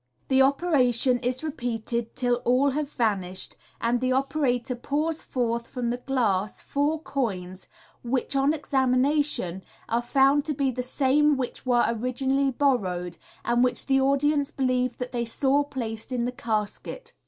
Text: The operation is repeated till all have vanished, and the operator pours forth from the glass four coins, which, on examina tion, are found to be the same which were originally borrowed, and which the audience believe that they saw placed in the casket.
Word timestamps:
The 0.29 0.41
operation 0.41 1.19
is 1.19 1.43
repeated 1.43 2.15
till 2.15 2.37
all 2.43 2.71
have 2.71 2.89
vanished, 2.89 3.55
and 3.79 4.01
the 4.01 4.13
operator 4.13 4.73
pours 4.75 5.21
forth 5.21 5.67
from 5.67 5.91
the 5.91 5.97
glass 5.97 6.59
four 6.63 6.99
coins, 7.03 7.67
which, 8.01 8.35
on 8.35 8.51
examina 8.51 9.23
tion, 9.23 9.61
are 9.87 10.01
found 10.01 10.43
to 10.45 10.55
be 10.55 10.71
the 10.71 10.81
same 10.81 11.37
which 11.37 11.67
were 11.67 11.85
originally 11.87 12.49
borrowed, 12.49 13.19
and 13.45 13.63
which 13.63 13.85
the 13.85 14.01
audience 14.01 14.49
believe 14.49 14.97
that 14.97 15.11
they 15.11 15.23
saw 15.23 15.63
placed 15.63 16.11
in 16.11 16.25
the 16.25 16.31
casket. 16.31 17.13